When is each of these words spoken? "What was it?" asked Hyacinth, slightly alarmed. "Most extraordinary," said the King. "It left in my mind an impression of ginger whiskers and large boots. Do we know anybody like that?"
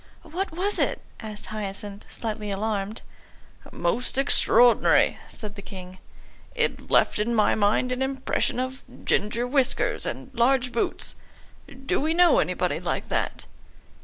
"What 0.23 0.51
was 0.51 0.79
it?" 0.79 0.99
asked 1.19 1.45
Hyacinth, 1.45 2.11
slightly 2.11 2.49
alarmed. 2.49 3.03
"Most 3.71 4.17
extraordinary," 4.17 5.19
said 5.29 5.53
the 5.53 5.61
King. 5.61 5.99
"It 6.55 6.89
left 6.89 7.19
in 7.19 7.35
my 7.35 7.53
mind 7.53 7.91
an 7.91 8.01
impression 8.01 8.59
of 8.59 8.81
ginger 9.05 9.45
whiskers 9.45 10.07
and 10.07 10.31
large 10.33 10.71
boots. 10.71 11.13
Do 11.85 12.01
we 12.01 12.15
know 12.15 12.39
anybody 12.39 12.79
like 12.79 13.09
that?" 13.09 13.45